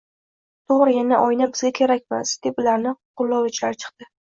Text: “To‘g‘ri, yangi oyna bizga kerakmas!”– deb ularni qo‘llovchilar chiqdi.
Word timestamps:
“To‘g‘ri, 0.71 0.95
yangi 0.95 1.19
oyna 1.25 1.49
bizga 1.51 1.71
kerakmas!”– 1.81 2.33
deb 2.49 2.65
ularni 2.65 2.97
qo‘llovchilar 3.23 3.81
chiqdi. 3.87 4.13